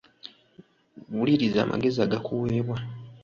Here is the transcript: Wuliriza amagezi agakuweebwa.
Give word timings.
Wuliriza 1.15 1.59
amagezi 1.63 1.99
agakuweebwa. 2.05 2.77